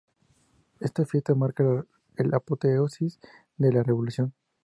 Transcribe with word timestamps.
Esta 0.79 1.05
fiesta 1.05 1.35
marca 1.35 1.85
la 2.15 2.37
apoteosis 2.37 3.19
de 3.57 3.71
la 3.71 3.83
Revolución. 3.83 4.33